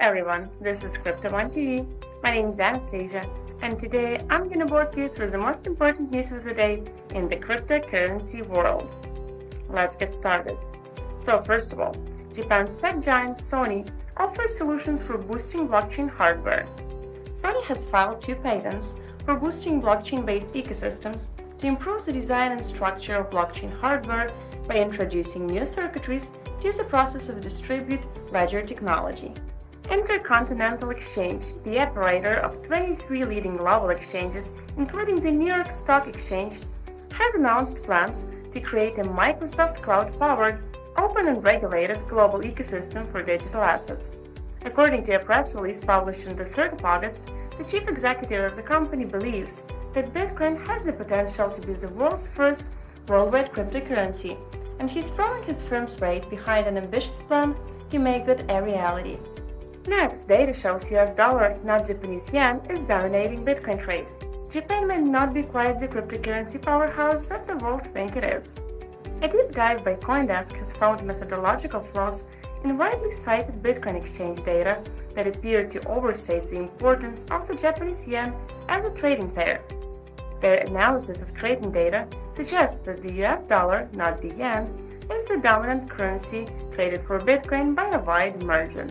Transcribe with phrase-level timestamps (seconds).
[0.00, 1.86] everyone, this is Crypto One TV.
[2.22, 3.22] My name is Anastasia,
[3.60, 6.82] and today I'm going to walk you through the most important news of the day
[7.14, 8.90] in the cryptocurrency world.
[9.68, 10.56] Let's get started.
[11.18, 11.94] So, first of all,
[12.34, 13.86] Japan's tech giant Sony
[14.16, 16.66] offers solutions for boosting blockchain hardware.
[17.34, 18.96] Sony has filed two patents
[19.26, 21.26] for boosting blockchain based ecosystems
[21.58, 24.32] to improve the design and structure of blockchain hardware
[24.66, 26.30] by introducing new circuitries
[26.62, 29.34] to the process of distributed ledger technology.
[29.88, 36.60] Intercontinental Exchange, the operator of 23 leading global exchanges, including the New York Stock Exchange,
[37.12, 40.62] has announced plans to create a Microsoft Cloud powered,
[40.96, 44.18] open and regulated global ecosystem for digital assets.
[44.62, 48.56] According to a press release published on the 3rd of August, the chief executive of
[48.56, 52.70] the company believes that Bitcoin has the potential to be the world's first
[53.08, 54.36] worldwide cryptocurrency,
[54.78, 57.56] and he's throwing his firm's weight behind an ambitious plan
[57.90, 59.18] to make that a reality.
[59.86, 64.06] Next, data shows US dollar, not Japanese yen, is dominating Bitcoin trade.
[64.50, 68.58] Japan may not be quite the cryptocurrency powerhouse that the world think it is.
[69.22, 72.24] A deep dive by Coindesk has found methodological flaws
[72.64, 74.82] in widely cited Bitcoin exchange data
[75.14, 78.34] that appear to overstate the importance of the Japanese yen
[78.68, 79.62] as a trading pair.
[80.42, 84.68] Their analysis of trading data suggests that the US dollar, not the yen,
[85.10, 88.90] is the dominant currency traded for Bitcoin by a wide margin.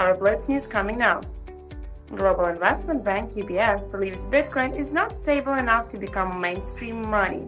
[0.00, 1.20] Our Blitz news coming now.
[2.16, 7.46] Global investment bank UBS believes Bitcoin is not stable enough to become mainstream money.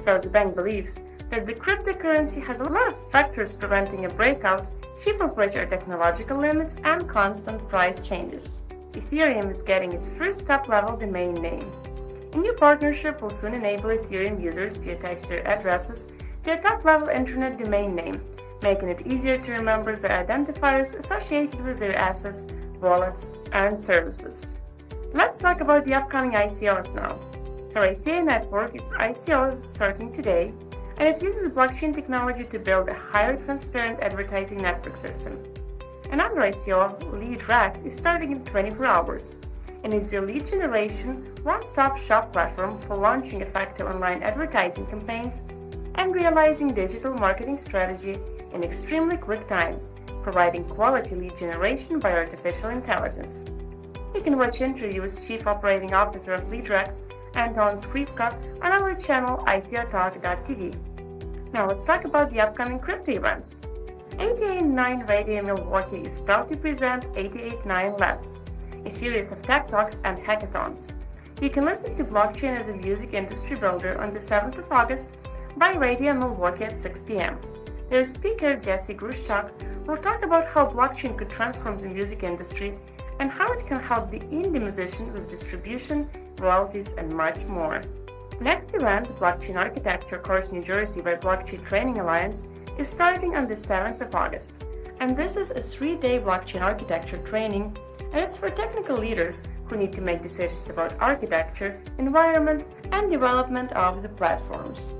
[0.00, 4.68] So the bank believes that the cryptocurrency has a lot of factors preventing a breakout,
[5.02, 8.60] chief of which are technological limits and constant price changes.
[8.92, 11.72] Ethereum is getting its first top-level domain name.
[12.34, 16.06] A new partnership will soon enable Ethereum users to attach their addresses
[16.44, 18.20] to a top-level internet domain name
[18.64, 22.46] making it easier to remember the identifiers associated with their assets,
[22.80, 24.56] wallets, and services.
[25.12, 27.12] Let's talk about the upcoming ICOs now.
[27.68, 29.42] So ACA Network is ICO
[29.76, 30.54] starting today,
[30.96, 35.34] and it uses blockchain technology to build a highly transparent advertising network system.
[36.10, 36.82] Another ICO,
[37.20, 39.38] LeadRex, is starting in 24 hours,
[39.82, 45.42] and it's a lead generation, one-stop shop platform for launching effective online advertising campaigns
[45.96, 48.16] and realizing digital marketing strategy
[48.54, 49.78] in extremely quick time,
[50.22, 53.44] providing quality lead generation by artificial intelligence.
[54.14, 57.00] You can watch interviews Chief Operating Officer of LeadRex,
[57.34, 58.32] Anton Skripka,
[58.62, 60.74] on our channel ICOTalk.tv.
[61.52, 63.60] Now let's talk about the upcoming crypto events.
[64.18, 68.40] 889 Radio Milwaukee is proud to present 889 Labs,
[68.86, 70.92] a series of tech talks and hackathons.
[71.40, 75.16] You can listen to Blockchain as a Music Industry Builder on the 7th of August
[75.56, 77.36] by Radio Milwaukee at 6 p.m.
[77.90, 79.50] Their speaker, Jesse Gruszczak,
[79.86, 82.74] will talk about how blockchain could transform the music industry
[83.20, 86.08] and how it can help the indie musician with distribution,
[86.38, 87.82] royalties, and much more.
[88.40, 93.46] Next event, the Blockchain Architecture Course New Jersey by Blockchain Training Alliance, is starting on
[93.46, 94.64] the 7th of August.
[94.98, 99.76] And this is a three day blockchain architecture training, and it's for technical leaders who
[99.76, 104.94] need to make decisions about architecture, environment, and development of the platforms.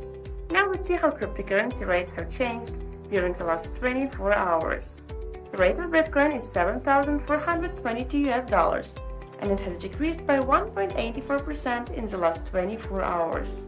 [0.54, 2.74] Now let's see how cryptocurrency rates have changed
[3.10, 5.04] during the last 24 hours.
[5.50, 8.96] The rate of Bitcoin is 7,422 US dollars,
[9.40, 13.66] and it has decreased by 1.84% in the last 24 hours.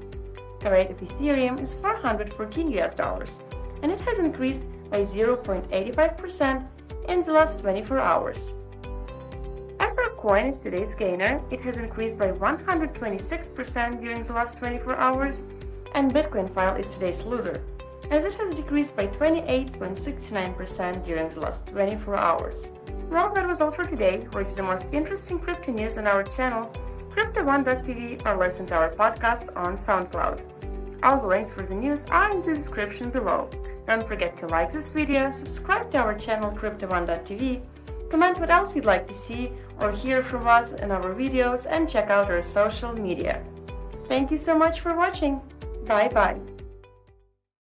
[0.61, 3.43] The rate of Ethereum is 414 US dollars,
[3.83, 6.69] and it has increased by 0.85%
[7.09, 8.53] in the last 24 hours.
[9.81, 11.43] SR coin is today's gainer.
[11.51, 15.47] It has increased by 126% during the last 24 hours
[15.95, 17.63] and Bitcoin file is today's loser,
[18.11, 22.73] as it has decreased by 28.69% during the last 24 hours.
[23.11, 24.27] Well, that was all for today.
[24.33, 26.71] which is the most interesting crypto news on our channel,
[27.15, 30.41] CryptoOne.tv, or listen to our podcasts on SoundCloud.
[31.03, 33.49] All the links for the news are in the description below.
[33.87, 37.62] Don't forget to like this video, subscribe to our channel CryptoOne.tv,
[38.11, 41.89] comment what else you'd like to see or hear from us in our videos, and
[41.89, 43.43] check out our social media.
[44.09, 45.41] Thank you so much for watching!
[45.87, 46.56] Bye bye.